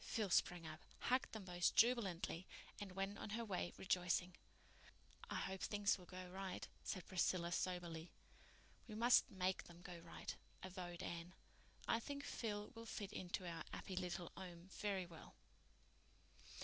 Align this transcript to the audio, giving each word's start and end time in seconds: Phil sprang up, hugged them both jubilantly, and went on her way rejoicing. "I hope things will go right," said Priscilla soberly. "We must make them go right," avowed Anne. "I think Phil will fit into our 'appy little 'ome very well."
Phil 0.00 0.30
sprang 0.30 0.66
up, 0.66 0.80
hugged 0.98 1.30
them 1.30 1.44
both 1.44 1.72
jubilantly, 1.76 2.44
and 2.80 2.90
went 2.96 3.16
on 3.18 3.30
her 3.30 3.44
way 3.44 3.72
rejoicing. 3.78 4.34
"I 5.30 5.36
hope 5.36 5.60
things 5.60 5.96
will 5.96 6.06
go 6.06 6.28
right," 6.28 6.66
said 6.82 7.06
Priscilla 7.06 7.52
soberly. 7.52 8.10
"We 8.88 8.96
must 8.96 9.30
make 9.30 9.62
them 9.62 9.82
go 9.82 10.00
right," 10.00 10.34
avowed 10.60 11.04
Anne. 11.04 11.34
"I 11.86 12.00
think 12.00 12.24
Phil 12.24 12.72
will 12.74 12.84
fit 12.86 13.12
into 13.12 13.46
our 13.46 13.62
'appy 13.72 13.94
little 13.94 14.32
'ome 14.36 14.66
very 14.72 15.06
well." 15.06 15.36